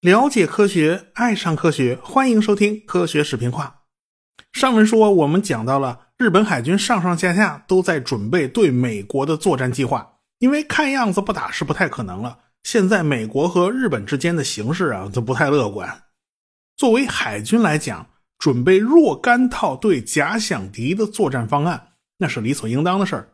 [0.00, 3.82] 了解科学，爱上科学，欢迎收听科学视频化。
[4.52, 12.38] 上文说我们讲到了日本海军上上下下都在准备对美国的作战计划，因为看样子不打是不太可能了。
[12.64, 16.02] 现在美国和日本之间的形势啊，都不太乐观。
[16.76, 18.08] 作为海军来讲，
[18.38, 23.28] 准备若干套对假想敌的作战方案，那是理所应当的事儿。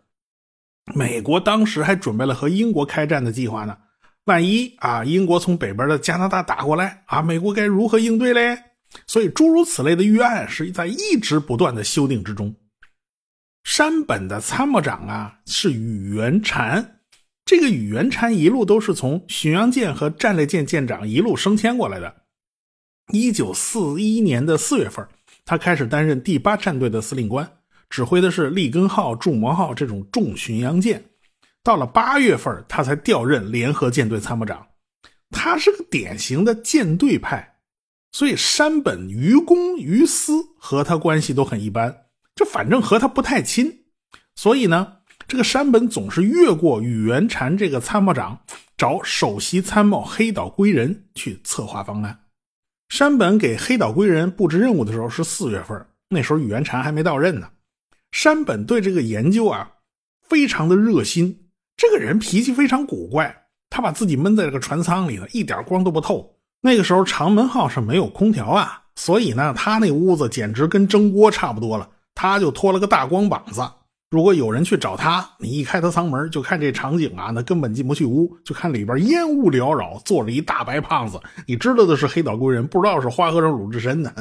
[0.95, 3.77] 美国当时还准备了和英国开战的计划呢。
[4.25, 8.59] 万一啊，英国从北边的加拿大打过来啊，美国该如何应对嘞？
[9.07, 12.55] 所以诸如此类的预案是在一直不断的修订之中。
[13.65, 17.01] 山本的参谋长啊是宇垣禅，
[17.45, 22.15] 这个宇垣禅一路都是从巡洋舰和战列舰舰长一路升迁过来的。
[23.13, 25.07] 一九四一年的四月份，
[25.45, 27.51] 他开始担任第八战队的司令官，
[27.91, 31.03] 指挥的是利根号、筑摩号这种重巡洋舰。
[31.63, 34.67] 到了八月份，他才调任联合舰队参谋长。
[35.31, 37.57] 他是个典型的舰队派，
[38.13, 41.95] 所以山本于公、于私和他关系都很一般，
[42.35, 43.85] 就反正和他不太亲。
[44.37, 44.95] 所以呢，
[45.27, 48.41] 这个山本总是越过宇垣禅这个参谋长，
[48.79, 52.19] 找首席参谋黑岛归人去策划方案。
[52.89, 57.51] 山本给黑岛归人布置任务的时候是四月份，那时候宇垣禅还没到任呢。
[58.11, 59.71] 山本对这个研究啊，
[60.29, 61.49] 非常的热心。
[61.77, 66.35] 这个人脾气非常古怪，他把自己闷在这个船舱里呢，一点光都不透。
[66.61, 71.89] 那个时候长门号是没有空调啊，所以呢，他那屋子简直跟蒸锅差不多了。
[72.15, 73.63] 他就拖了个大光膀子。
[74.11, 81.21] 如果有人去找他，你一开他舱门，就看这场景啊，那根本进不去屋，就看里边烟雾缭绕，坐着一大白胖子。
[81.47, 84.13] 你知道的是黑岛贵人，不知道是花和尚鲁智深呢。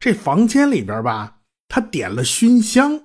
[0.00, 1.34] 这房间里边吧，
[1.74, 3.04] 他点了熏香，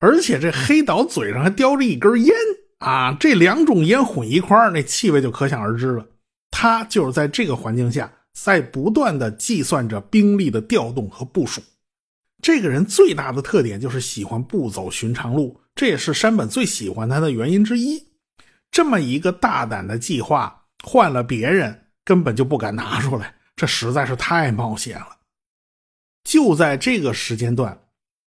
[0.00, 2.34] 而且这黑岛嘴上还叼着一根烟。
[2.78, 6.04] 啊，这两种烟混一块儿，那气味就可想而知了。
[6.50, 11.62] 他就是在这个环境下，在不断的计算着兵力的调动和部署。
[12.42, 18.02] 这个人最大的特点就是喜欢不走寻常路，这也是山本最喜欢他的原因之一。
[18.72, 25.17] 这么一个大胆的计划，换了别人根本就不敢拿出来，这实在是太冒险了。
[26.28, 27.80] 就在这个时间段，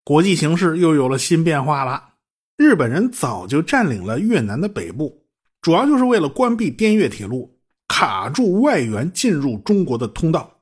[0.04, 2.10] 国际形势又有了新变化了。
[2.58, 5.24] 日本人早就占领了越南的北部，
[5.62, 7.58] 主要就是为了关闭滇越铁路，
[7.88, 10.58] 卡住外援进入中国的通道。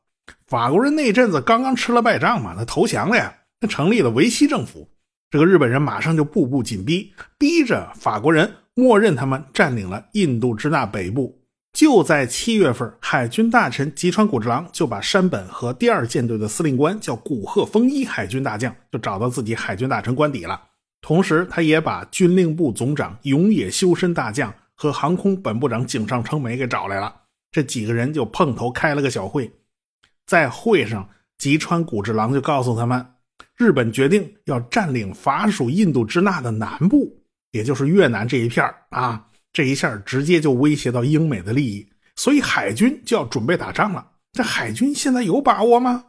[0.46, 4.88] 法国人那阵子刚刚吃了败仗嘛，他投降了呀，他成立了维希政府。
[5.28, 11.36] 这个日本人马上就步步紧逼，逼着法国人默认他们占领了印度支那北部。
[11.74, 20.68] 就在七月份，海军大臣吉川古治郎就把山本和第二舰队的司令官叫古贺丰一海军大将，就找到自己海军大臣官邸了。
[21.00, 27.12] 同时，他也把军令部总长永野修身大将和航空本部长井上成美给找来了。
[27.50, 29.50] 这几个人就碰头开了个小会，
[30.26, 31.08] 在会上，
[31.38, 33.04] 吉川古治郎就告诉他们，
[33.56, 37.20] 日本决定要占领法属印度支那的南部，
[37.50, 39.26] 也就是越南这一片啊。
[39.54, 44.06] 这一下直接就威胁到英美的利益，所以海军就要准备打仗了。
[44.32, 46.04] 这海军现在有把握吗？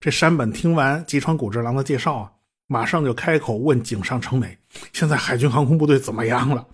[0.00, 2.32] 这山本听完吉川古治郎的介绍啊。
[2.68, 4.56] 马上就开口问井上成美
[4.94, 6.66] ：“现在海军航空部队怎么样了？”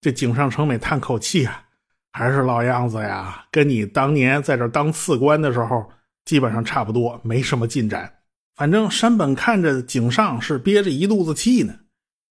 [0.00, 1.64] 这井上成美叹口气啊，
[2.12, 5.90] 还是老样子呀，跟你当年在这当次官的时候
[6.24, 8.18] 基本上差不多，没什么进展。
[8.54, 11.74] 反正山本看着井上是憋着一肚子气呢。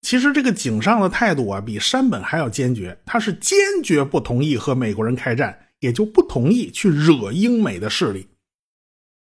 [0.02, 8.28] 其实这个井上的态度啊，比山本还要坚决，他是坚决不同意和美国人开战，也就不同意去惹英美的势力。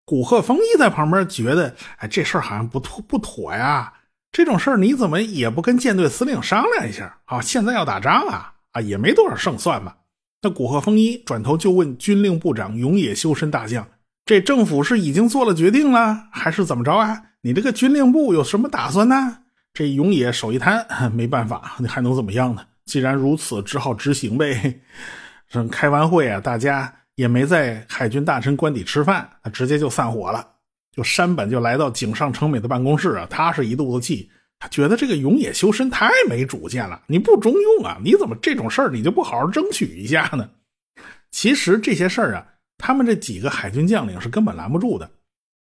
[0.04, 3.92] 古贺丰一在旁边觉得，哎，这事儿好像不妥不妥呀。
[4.32, 7.40] 这种事儿你怎么也不跟舰队司令商量一下啊？
[7.40, 9.96] 现在要打仗啊，啊，也没多少胜算吧？
[10.42, 13.88] 那古贺丰一转头就问军令部长永野修身大将
[14.26, 17.22] ：“这政府是已经做了决定了，还是怎么着啊？
[17.40, 19.38] 你这个军令部有什么打算呢？”
[19.76, 22.64] 这永野手一摊， 没办法，你还能怎么样呢？
[22.86, 24.80] 既然如此，只好执行呗。
[25.50, 26.92] 正开完会啊，大家。
[27.16, 30.46] 也没在海军大臣官邸吃饭，直接就散伙了。
[30.92, 40.50] 就山本就来到井上成美的办公室啊，他是一肚子气，他觉得这个永野修身太没主见了，你不中用啊，你怎么这种事儿你就不好好争取一下呢？
[41.30, 42.46] 其实这些事儿啊，
[42.76, 45.10] 他们这几个海军将领是根本拦不住的。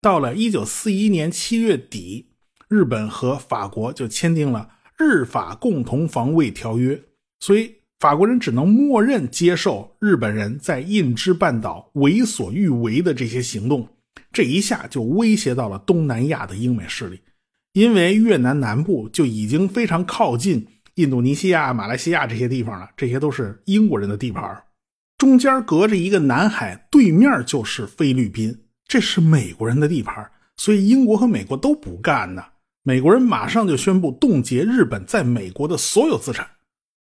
[0.02, 2.29] 到了一九四一年七月底，
[2.70, 7.02] 日本和法国就签订了日法共同防卫条约，
[7.42, 7.76] 所以。
[8.00, 13.90] 法国人只能默认接受日本人在印支半岛为所欲为的这些行动，
[14.32, 17.20] 这一下就威胁到了东南亚的英美势力，
[17.74, 24.64] 因为越南南部就已经非常靠近印度尼西亚、马来西亚这些地方了， 这些都是英国人的地盘。
[25.18, 28.58] 中间隔着一个南海，对面就是菲律宾，
[28.88, 32.42] 这是美国人的地盘，所以英国和美国都不干呢。
[32.90, 36.50] 美国人马上就宣布冻结日本在美国的所有资产。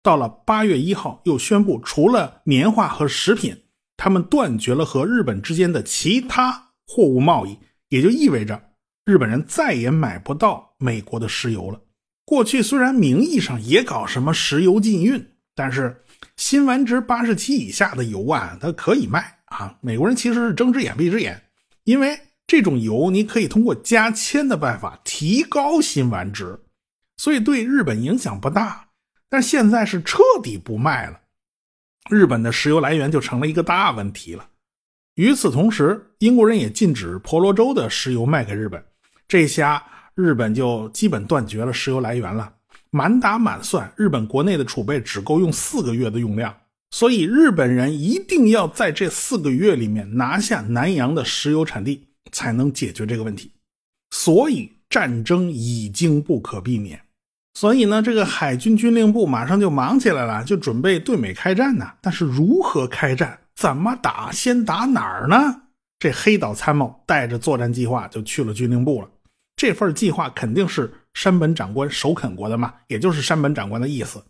[0.03, 3.57] 到了八月一号，又宣布除了棉花和食品，
[3.97, 6.53] 他们断绝了和日本之间的其他
[6.87, 7.57] 货物贸易，
[7.89, 8.63] 也就意味着
[9.07, 11.81] 日本人再也买不到美国的石油了。
[12.27, 16.05] 过去虽然名义上也搞什么石油禁运，但是。
[16.37, 19.75] 新完值八十七以下的油啊，它可以卖啊。
[19.81, 21.41] 美国人其实是睁只眼闭只眼，
[21.85, 26.59] 因为这种油你可以通过加铅的办法提高辛烷值，
[27.19, 28.89] 所以对日本影响不大。
[29.29, 31.21] 但现在是彻底不卖了，
[32.09, 34.49] 日本的石油来源就成了一个大问题了。
[35.17, 38.83] 与此同时，英国人也禁止婆罗洲的石油卖给日本，
[39.29, 39.85] 这下
[40.15, 42.55] 日本就基本断绝了石油来源了。
[42.91, 46.57] 满打满算，日本国内的储备只够用四个月的用量，
[46.91, 53.53] 所以日本人一定要在这四个月里面拿下南洋的石油产地，才能解决这个问题。
[54.11, 57.01] 所以战争已经不可避免。
[57.55, 61.91] 所以呢，这个海军军令部马上就忙起来了，就准备对美开战呢。
[62.01, 65.63] 但是如何开战，怎么打，先打哪儿呢？
[65.99, 69.09] 这黑岛参谋带着作战计划就去了军令部了。
[69.57, 70.93] 这份计划肯定是。
[71.15, 74.23] 山本长官首肯过的嘛，也就是山本长官的意思。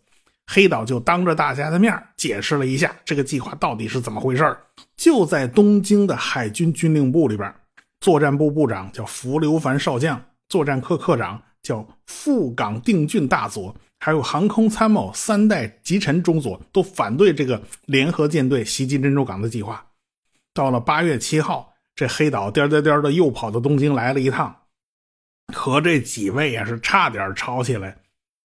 [0.47, 4.57] 黑岛就当着大家的面解释了一下这个计划到底是怎么回事
[4.97, 7.53] 就在东京的海军军令部里边，
[8.01, 19.85] 作战部部长叫福留凡少将，作战科科长叫富冈定俊大佐，还有航空参谋三代吉臣中佐都反对这个联合舰队袭击珍珠港的计划。
[20.53, 24.55] 到了八月七号，这黑岛颠颠颠的又跑到东京来了一趟。
[25.53, 27.97] 和这几位也是差点吵起来，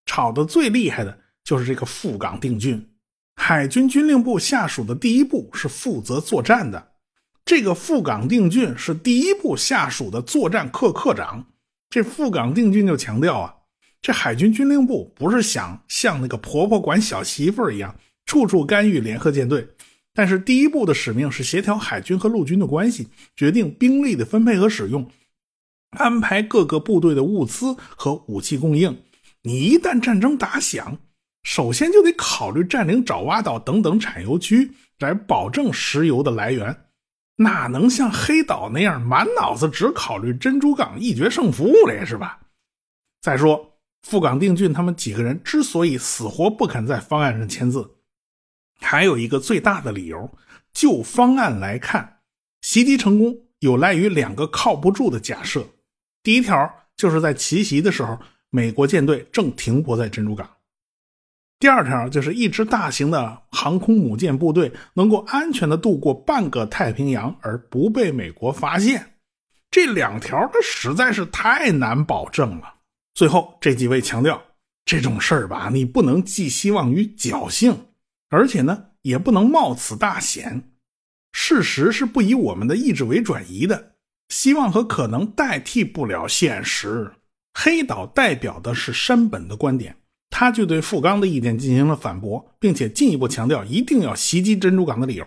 [0.07, 2.91] 吵得最厉害的就是这个富冈定俊。
[3.37, 6.94] 海军军令部下属的第一部是负责作战的，
[7.45, 11.47] 这个富冈定俊是第一部下属的作战课课长。
[11.91, 13.55] 这富冈定俊就强调啊，
[14.01, 17.95] 这海军军令部不是想像那个婆婆管小媳妇一样，
[18.25, 19.69] 处处干预联合舰队，
[20.15, 25.09] 但是第一部的使命是协调海军和陆军的关系，决定兵力的分配和使用。
[25.91, 29.03] 安排各个部队的物资和武器供应。
[29.43, 30.99] 你一旦战争打响，
[31.43, 36.75] 首先就得考虑占领爪哇岛等等产油区，来保证石油的来源。
[37.37, 42.05] 哪能像黑岛那样满脑子只考虑珍珠港一决胜负嘞？
[42.07, 42.41] 是吧？
[43.21, 47.97] 再说富冈定俊他们几个人之所以死活不肯在方案上签字，
[48.81, 50.31] 还有一个最大的理由，
[50.73, 52.19] 就方案来看，
[52.61, 55.67] 袭击成功有赖于两个靠不住的假设。
[56.23, 58.19] 第一条就是在奇袭的时候，
[58.51, 60.49] 美国舰队正停泊在珍珠港。
[61.59, 69.15] 第二条就是一支大型的航空母舰部队能够安全的渡过半个太平洋而不被美国发现。
[69.71, 72.75] 这两条它实在是太难保证了。
[73.15, 74.43] 最后这几位强调，
[74.85, 77.87] 这种事儿吧，你不能寄希望于侥幸，
[78.29, 80.71] 而且呢，也不能冒此大险。
[81.33, 83.93] 事实是不以我们的意志为转移的。
[84.29, 87.13] 希望和可能代替不了现实。
[87.53, 89.97] 黑岛代表的是山本的观点，
[90.37, 95.25] 他就对富冈的意见进行了反驳，并且进一步强调一定要袭击珍珠港的理由。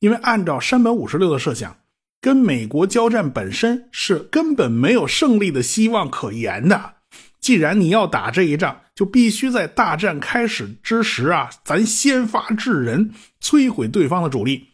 [0.00, 1.78] 因为按照山本五十六的设想，
[2.20, 6.96] 跟美国交战本身是根本没有胜利的希望可言的。
[7.40, 14.66] 既然你要打这一仗，就必须在大战开始之时啊，咱先发制人，摧毁对方的主力。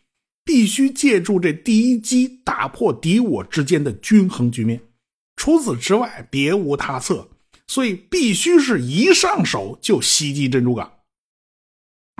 [0.44, 4.80] 必须借助这第一击打破敌我之间的均衡局面，
[5.36, 7.28] 除此之外别无他策。
[7.66, 10.92] 所以必须是一上手就袭击珍珠港。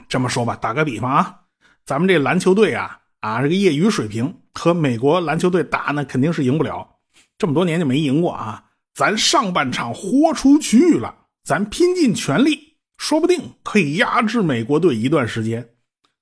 [0.09, 1.41] 这么说吧，打个比方啊，
[1.85, 6.88] 咱们这篮球队啊啊，这个业余水平和美国篮球队打那肯定是赢不了，
[7.38, 8.65] 这么多年就没赢过啊。
[8.95, 15.69] 咱上半场豁出去了，咱拼尽全力，说不定可以压制美国队一段时间。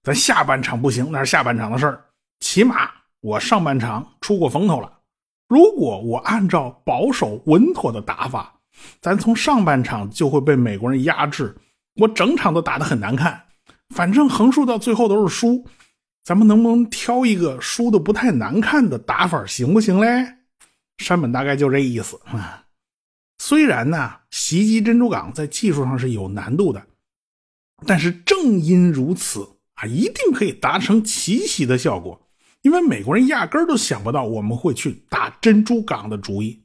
[0.03, 2.05] 咱下半场不行，那是下半场的事儿。
[2.41, 2.91] 起码
[3.21, 5.01] 我上半场出过风头了。
[5.49, 8.61] 如果我按照保守稳妥的打法，
[9.01, 11.57] 咱从上半场就会被美国人压制，
[11.97, 13.45] 我整场都打得很难看。
[13.95, 15.67] 反正横竖到最后都是输，
[16.23, 20.37] 咱们能不能挑一个输的不太难看的打法，行不行嘞？
[20.99, 22.65] 山本大概就这意思啊。
[23.39, 26.87] 虽然呢，袭击珍珠港在技术上是有难度的，
[27.87, 29.51] 但是正因如此。
[29.75, 32.29] 啊，一定可以达成奇袭的效果，
[32.63, 36.63] 因为美国人压根儿都想不到我们会去打珍珠港的主意。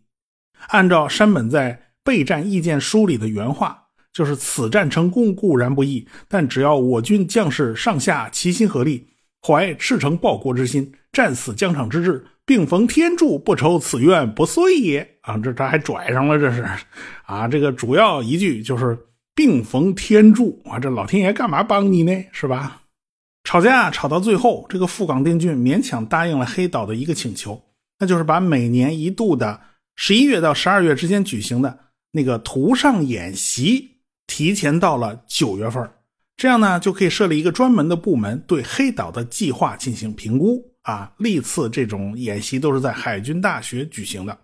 [0.68, 9.08] 按照山本在备战意见书里的原话，就是此战成功固然不易，但只要我军将士上下齐心合力，
[9.46, 15.18] 怀赤诚报国之心，战死疆场之志，并逢天助，不愁此愿不遂也。
[15.22, 16.66] 啊，这这还拽上了，这是
[17.26, 18.98] 啊，这个主要一句就是
[19.36, 22.26] 并逢天助啊，这老天爷干嘛帮你呢？
[22.32, 22.82] 是吧？
[23.44, 27.62] 吵架吵到最后，这个富冈定俊勉强答应了黑岛的一个请求，
[28.00, 29.62] 那就是把每年一度的
[29.96, 31.80] 十一月到十二月之间举行的
[32.12, 35.90] 那个图上演习提前到了九月份，
[36.38, 41.14] 这样呢就可以设立一个专门的部门对黑岛的计划进行评估啊。
[41.18, 44.38] 历次这种演习都是在海军大学举行的，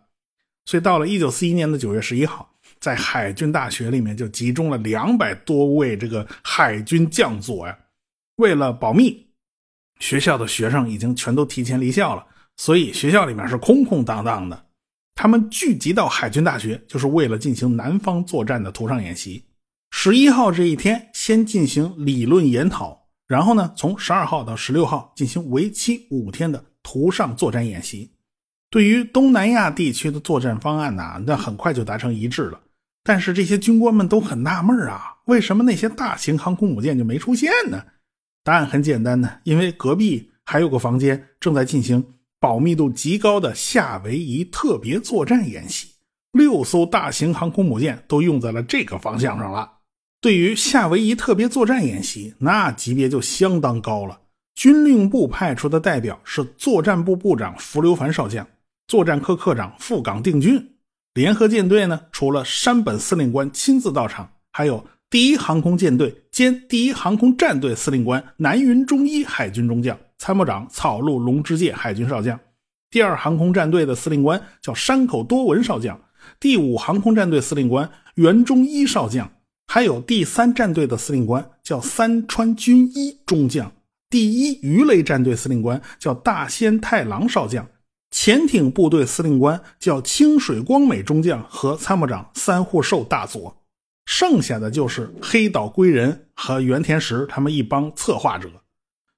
[0.66, 2.48] 所以到了一九四一年的九月十一号，
[2.80, 7.78] 在海军大学里面就集中了两百多位这个海军将佐呀。
[8.36, 9.28] 为了保密，
[10.00, 14.65] 学校的学生已经全都提前离校了，所以学校里面是空空荡荡的。
[15.16, 19.44] 他们聚集到海军大学，就是为了进行南方作战的图上演习。
[19.92, 28.12] 十一号这一天，先进行理论研讨，然后呢，从十二号到十六号进行为期五天的图上作战演习。
[28.70, 32.60] 对于东南亚地区的作战方案呢，那很快就达成一致了。
[33.02, 37.82] 但是这些军官们都很纳闷啊，为什么那些大型航空母舰就没出现呢？
[38.44, 42.04] 答案很简单呢，因为隔壁还有个房间正在进行
[42.40, 45.90] 保密度极高的夏威夷特别作战演习，
[46.32, 49.72] 六艘大型航空母舰都用在了这个方向上了。
[50.22, 54.20] 对于夏威夷特别作战演习，那级别就相当高了。
[54.56, 58.48] 军令部派出的代表是作战部部长福留凡少将，
[58.88, 60.72] 作战科科长富冈定俊。
[61.14, 64.86] 联合舰队呢，除了山本司令官亲自到场，还有。
[65.08, 72.40] 第一航空舰队兼第一航空战队司令官南云忠一海军中将，参谋长草鹿龙之介海军少将。
[72.90, 76.02] 第二航空战队的司令官叫山口多文少将。
[76.40, 79.32] 第五航空战队司令官袁中一少将。
[79.68, 83.72] 还有第三战队的司令官叫三川军一中将。
[84.10, 87.68] 第一鱼雷战队司令官叫大仙太郎少将。
[88.10, 93.56] 潜艇部队司令官叫清水光美中将和参谋长三户寿大佐。
[94.08, 98.50] 剩下的就是黑岛归人和原田实他们一帮策划者，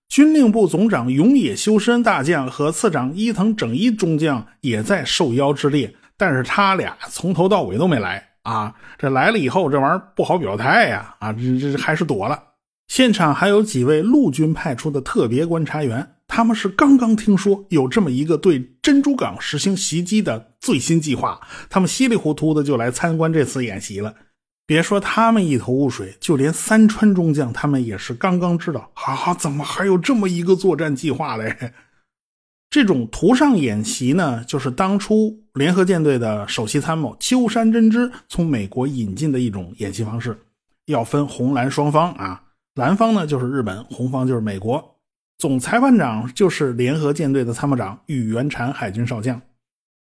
[0.09, 8.73] 军令部总长永野修身大将和次长伊藤整一中将也在受邀之列，但是他俩从头到尾都没来啊！
[8.97, 11.15] 这来了以后，这玩意儿不好表态呀！
[11.19, 12.41] 啊，这这还是躲了。
[12.87, 24.15] 现场还有几位陆军派出的特别观察员，他们是刚刚听说有这么一个对珍珠港实行袭击的最新计划，他们稀里糊涂的就来参观这次演习了。
[24.67, 31.71] 别说他们一头雾水，就连三川中将他们也是刚刚知道，啊，怎么还有这么一个作战计划嘞？
[32.69, 40.37] 这种图上演习呢，就是当初联合舰队的首席参谋秋山真之从美国引进的一种演习方式，
[40.87, 42.43] 要分红蓝双方啊，
[42.75, 44.97] 蓝方呢就是日本，红方就是美国，
[45.37, 49.41] 总裁判长就是联合舰队的参谋长宇垣产海军少将。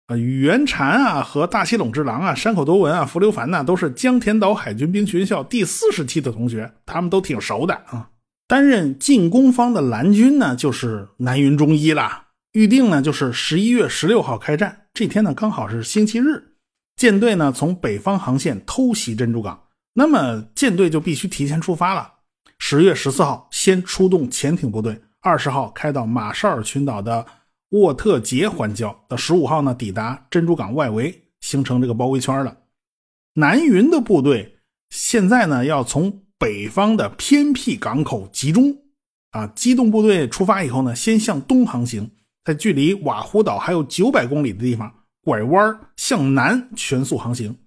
[0.07, 8.11] 啊，宇垣禅啊，和大西隆之郎啊，山口多文啊，福留凡呐，都是江田岛海军兵学校第四十期的同学，他们都挺熟的啊。
[8.47, 12.27] 担任进攻方的蓝军呢，就是南云忠一啦。
[12.53, 16.51] 预定呢，就是十一月十六号开战，这天呢刚好是星期日。
[16.97, 19.59] 舰队呢从北方航线偷袭珍珠港，
[19.95, 22.13] 那么舰队就必须提前出发了。
[22.59, 27.25] 十月十四号先出动潜艇部队，二十号开到马绍尔群岛的。
[27.75, 32.57] 沃特杰环礁到十五号呢，抵达珍珠港外围，形成这个包围圈了。
[33.35, 34.59] 南云的部队
[34.91, 38.77] 现在呢，要从北方的偏僻港口集中
[39.33, 42.09] 啊，机动部队出发以后呢，先向东航行，
[42.45, 47.59] 在距离瓦胡岛还有九百公里的地方拐弯向南全速航行。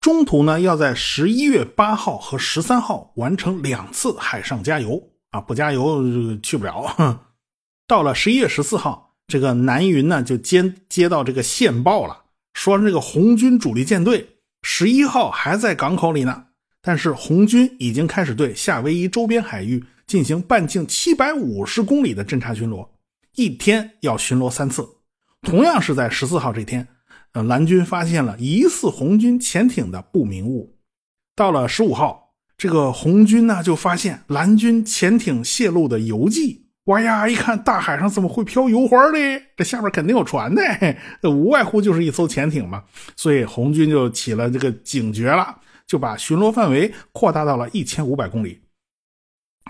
[0.00, 6.00] 中途呢，要在十一月八号和十三号完成两次海上加油啊，不加油
[6.44, 7.24] 去不了。
[7.88, 9.07] 到了十一月十四号。
[9.28, 14.26] 这个南云呢，就接接到这个线报了，说这个红军主力舰队
[14.62, 16.46] 十一号还在港口里呢，
[16.80, 22.88] 但是红军已经开始对夏威夷周边海域进行半径七百五十公里的侦察巡逻，
[23.34, 24.88] 一天要巡逻三次。
[25.42, 26.88] 同样是在十四号这天，
[27.32, 30.74] 呃，蓝军发现了疑似红军潜艇的不明物。
[31.36, 36.67] 到了十五号，这个红军呢就发现蓝军潜艇泄露的油迹。
[36.88, 37.28] 哇呀！
[37.28, 39.18] 一看大海上怎么会飘油花呢？
[39.54, 40.62] 这下边肯定有船呢，
[41.28, 42.82] 无外乎就是一艘潜艇嘛。
[43.14, 48.62] 所以红军就起了这个警觉了，就把巡逻范围扩大到了一千五百公里。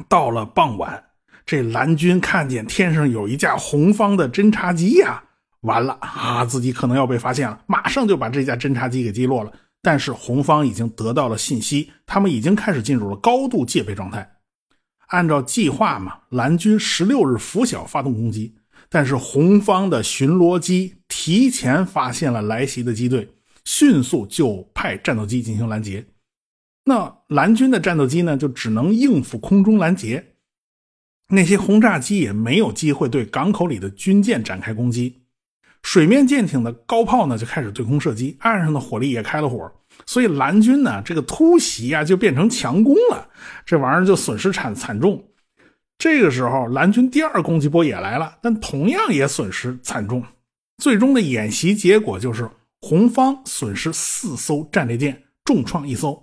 [0.09, 1.03] 到了傍晚，
[1.45, 5.25] 这蓝军看见天上有一架红方的侦察机呀，
[5.63, 9.53] 完了啊，自己可能要被发现了，马上就把这架侦察机给击落了。
[9.83, 14.38] 但是红方已经得到了信息，他们已经开始进入了高度戒备状态。
[15.09, 18.55] 按照计划嘛，蓝军十六日拂晓发动攻击，
[18.89, 23.29] 但是红方的巡逻机提前发现了来袭的机队，
[23.65, 26.07] 迅速就派战斗机进行拦截。
[26.85, 30.33] 那蓝军的战斗机呢，就只能应付空中拦截，
[31.29, 35.23] 那些轰炸机也没有机会对港口里的军舰展开攻击。
[35.83, 39.71] 水面舰艇的高炮呢就开始对空射击，岸上的火力也开了火，
[40.09, 43.29] 所以蓝军呢这个突袭啊就变成强攻了，
[43.67, 45.23] 这玩意儿就损失惨惨重。
[45.99, 50.25] 这个时候，蓝军第二攻击波也来了，但同样也损失惨重。
[50.79, 52.49] 最终的演习结果就是
[52.81, 56.15] 红方损失四艘战列舰，重创一艘；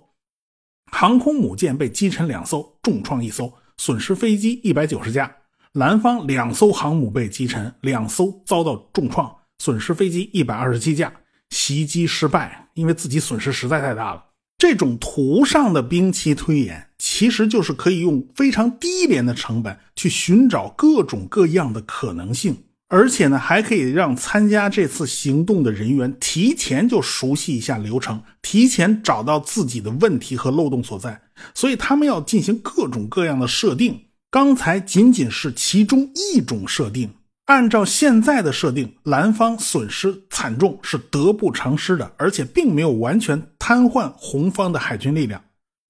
[0.90, 5.32] 航空母舰被击沉两艘，重创一艘，损失飞机一百九十架。
[5.74, 9.32] 蓝方两艘航母被击沉，两艘遭到重创。
[9.58, 11.12] 损失飞机一百二十七架，
[11.56, 14.22] 袭击失败，因为自己损失实在太大了。
[14.58, 22.54] 这种图上的兵棋推演，其实就是可以用非常低廉的成本去寻找各种各样的可能性，
[22.88, 31.18] 而且呢，还可以让参加这次行动的人员提前就熟悉一下流程，提前找到自己的问题和漏洞所在。
[31.54, 33.98] 所以他们要进行各种各样的设定，
[34.30, 37.10] 刚才仅仅是其中一种设定。
[37.46, 45.40] 按照现在的设定，蓝方损失惨重是得不偿失的，而且并没有完全瘫痪红方的海军力量。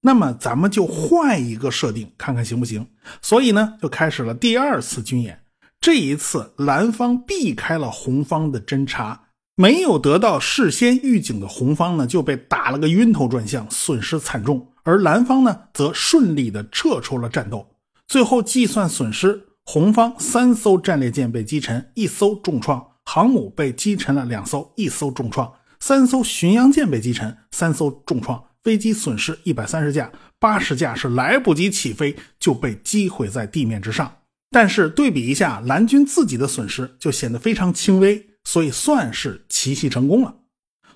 [0.02, 2.86] 那么咱们就换一个设定，看看行不行？
[3.22, 5.40] 所以呢，就开始了第二次军演。
[5.80, 17.66] 这一次，蓝方避开了红方的侦察，没有得到事先预警的红方呢，就被打了个晕头转向，损失惨重；而蓝方呢，则顺利的撤出了战斗。
[18.06, 19.45] 最后计算损失。
[19.68, 25.44] 红方三艘战列舰被击沉，一艘重创；航母被击沉了两艘，一艘重创；
[25.80, 34.18] 三艘巡洋舰被击沉，三艘重创；飞机损失一百三十架，八十架是来不及起飞就被击毁在地面之上。
[34.52, 40.36] 但是对比一下蓝军自己的损失，就显得非常轻微，所以算是奇袭成功了。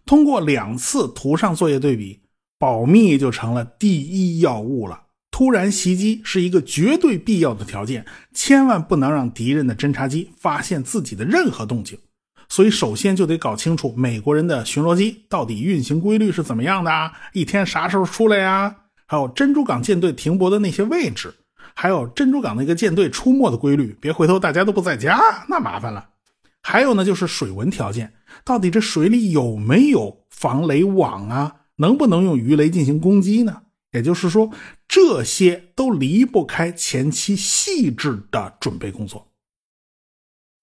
[0.06, 2.20] 通过两次图上作业对比，
[2.56, 5.06] 保密就成了第一要务了。
[5.40, 11.98] 突然袭击是一个绝对必要的条件，千万不能让敌人的侦察机发现自己的任何动静。
[12.50, 18.76] 所以，首先就得搞清楚美国人的巡逻机到底运行规律是怎么样的，一天啥时候出来呀？
[19.06, 21.32] 还有珍珠港舰队停泊的那些位置，
[21.74, 23.96] 还有珍珠港那个舰队出没的规律。
[23.98, 26.10] 别回头大家都不在家，那麻烦了。
[26.62, 28.12] 还有呢，就是水文条件，
[28.44, 31.54] 到底这水里有没有防雷网啊？
[31.76, 33.62] 能不能用鱼雷进行攻击呢？
[33.92, 34.50] 也就是说，
[34.92, 39.28] 这些都离不开前期细致的准备工作。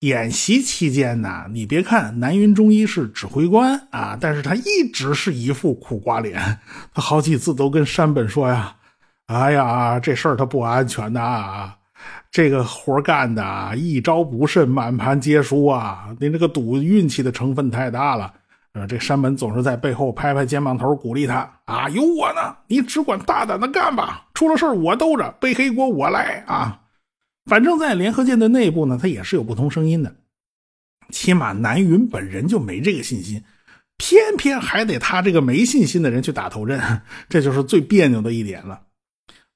[0.02, 6.60] 演习期间呢，你别看南云忠一是指挥官啊，但是他一直是一副苦瓜脸，
[6.94, 8.76] 他好几次都跟山本说呀
[9.28, 11.74] ：“哎呀，这事儿他不安全的，
[12.30, 16.14] 这个活干的一招不慎，满盘皆输啊！
[16.20, 18.34] 你这个赌运气的成分太大了。”
[18.74, 26.82] 呃，这山本总是在背后拍拍肩膀头，鼓励他啊，有我呢，你只管大胆的干吧，出了事我兜着，背黑锅我来啊。
[27.46, 30.14] 反正，在联合舰队内部呢，他也是有不同声音的。
[31.10, 33.42] 起码南云本人就没这个信心，
[33.98, 38.82] 偏偏还得他这个没信心的人去打头阵，这就是最别扭的一点了。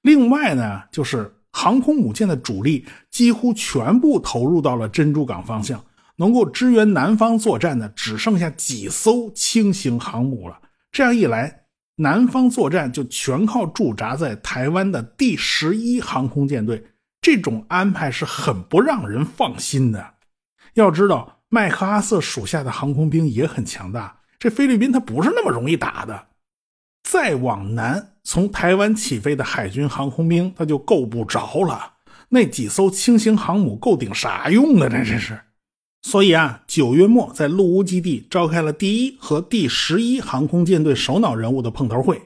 [0.02, 5.84] 另外呢，就是航空母舰的主力几乎全部投入到了珍珠港方向。
[6.21, 10.62] 能够支援南方作战的只剩下几艘轻型航母了。
[10.91, 11.63] 这样一来，
[11.95, 16.86] 南方作战就全靠驻扎在台湾的第十一航空舰队。
[17.21, 20.13] 这种安排是很不让人放心的。
[20.75, 26.27] 要知道，麦克阿瑟属下的航空兵也很强大，这菲律宾他不是那么容易打的。
[27.01, 31.93] 再往南，从台湾起飞的海军航空兵他就够不着了。
[32.29, 34.88] 那几艘轻型航母够顶啥用的？
[34.88, 35.39] 这这是。
[36.02, 42.20] 所以啊，九月末在陆屋基地召开了第一和第十一航空舰队首脑人物的碰头会。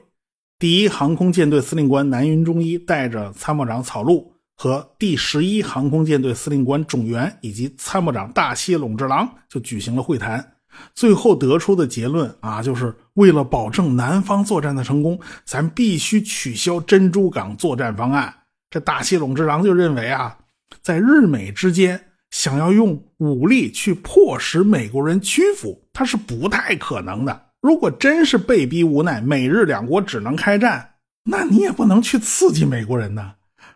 [0.58, 10.54] 第一航空舰队司令官南云忠一带着参谋长草鹿和第十一航空舰队司令官种元以及参谋长大西隆之郎就举行了会谈。
[10.94, 18.34] 最后得出的结论啊，就是为了保证南方作战的成功，咱必须取消珍珠港作战方案。
[18.70, 20.38] 这大西隆之郎就认为啊，
[20.80, 22.00] 在日美之间。
[22.36, 27.46] 想要用武力去迫使美国人屈服，他是不太可能的。
[27.62, 33.32] 如果真是被逼无奈，美日两国只能开战，那你也不能去刺激美国人呢。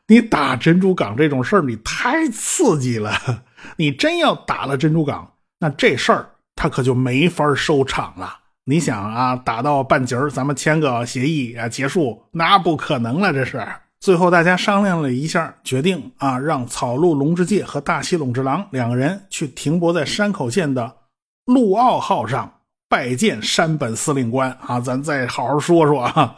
[0.08, 3.10] 你打珍珠港这种事儿，你太刺激了。
[3.76, 13.66] 你真要打了珍珠港，那这事儿他可就没法收场了你想啊，打到半截儿，咱们签个协议啊，结束，那不可能了，这是。
[14.00, 20.96] 最后大家商量了一下，决定啊，让草鹿龙之介和大西龙之郎两个人去停泊在山口县的
[21.44, 22.50] 陆奥号上
[22.88, 26.34] 拜见山本司令官啊，咱再好好说说啊。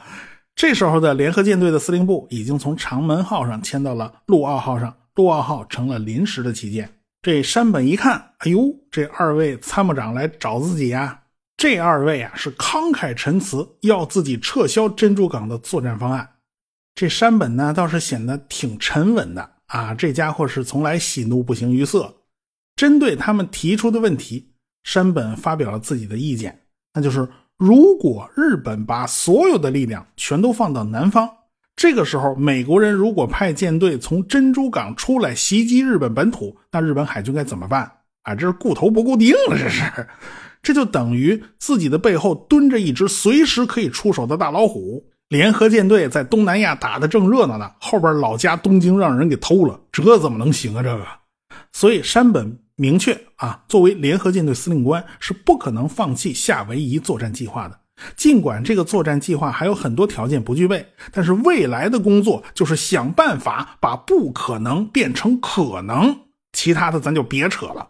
[0.57, 6.91] 这时候的联合舰队的司令部已经从长门号上迁到了陆奥号上，陆奥号成了临时的旗舰。
[7.23, 11.21] 这山本一看，哎呦，这二位参谋长来找自己呀！
[11.57, 16.29] 这二位啊是慷慨陈词，要自己撤销珍珠港的作战方案。
[16.95, 22.15] 这山本呢倒是显得挺沉稳的啊，这家伙是从来喜怒不形于色。
[22.77, 24.53] 针对他们提出的问题，
[24.83, 26.63] 山本发表了自己的意见，
[26.95, 27.29] 那就是。
[27.59, 31.31] 如果日本把所有的力量全都放到南方，
[31.77, 37.89] 这个时候美国人如果派舰队从珍珠港出来袭击日本本土，那日本海军该怎么办？
[38.23, 40.09] 啊，这是顾头不顾腚了，这是，
[40.61, 45.12] 这就等于自己的背后蹲着一只随时可以出手的大老虎。
[45.33, 50.83] 联合舰队在东南亚打得正热闹呢，后边老家东京让人给偷了，这怎么能行啊？
[50.83, 51.07] 这个，
[51.73, 52.59] 所以山本。
[52.77, 57.79] 明确啊，作为联合舰队司令官是不可能放弃夏威夷作战计划的。
[58.17, 66.19] 尽管这个作战计划还有很多条件不具备，但是未来的工作就是想办法把不可能变成可能。
[66.53, 67.87] 其他的咱就别扯了。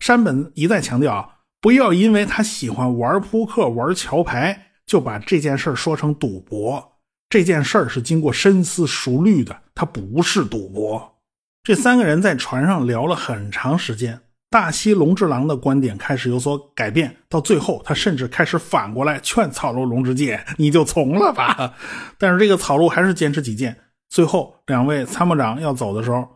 [0.00, 6.94] 山本一再强调，不要因为他喜欢玩扑克、玩桥牌，就把这件事说成赌博。
[7.28, 11.16] 这件事是经过深思熟虑的，它不是赌博。
[11.62, 21.74] 这三个人在船上聊了很长时间，大西龙之郎的观点开始有所改变，到最后他甚至开始反过来劝草鹿龙之介：“你就从了吧。”
[22.16, 23.76] 但是这个草鹿还是坚持己见。
[24.08, 26.26] 最后两位参谋长要走的时候，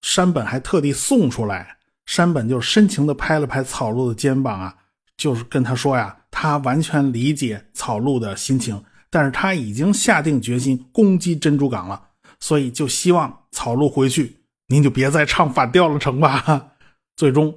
[0.00, 4.74] 山本还特地送出来，山本就深情地拍了拍草鹿的肩膀啊，
[5.18, 12.00] 就是跟他说呀：“他完全理解草鹿的心情，但是他已经下定决心攻击珍珠港了，
[12.38, 14.36] 所以就希望草鹿回去。”
[14.70, 16.70] 您就别再唱反调了，成吧？
[17.18, 17.52] 最终，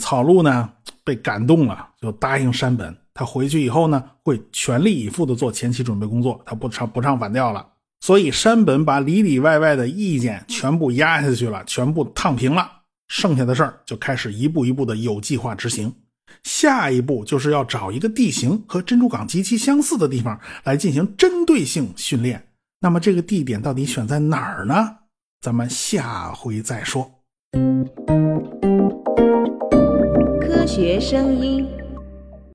[0.00, 0.70] 草鹿呢
[1.02, 7.66] 被感动了，就答应山本，他回去以后呢会全力以赴的做前期准备工作，他不唱不唱反调了。
[8.02, 12.70] 所以山本把里里外外的意见全部压下去了，全部烫平了，
[13.08, 15.92] 剩下的事儿就开始一步一步的有计划执行。
[16.42, 22.48] 下一步就是要找一个地形和珍珠港极其相似的地方来进行针对性训练。
[22.80, 24.96] 那么这个地点到底选在哪儿呢？
[25.40, 27.10] 咱们下回再说。
[30.40, 31.81] 科学声音。